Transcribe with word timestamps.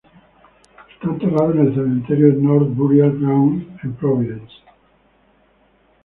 Está 0.95 1.09
enterrado 1.09 1.51
en 1.53 1.59
el 1.59 1.75
cementerio 1.75 2.33
de 2.35 2.41
North 2.41 2.73
Burial 2.75 3.11
Ground 3.19 3.79
en 3.83 3.93
Providence. 3.97 4.51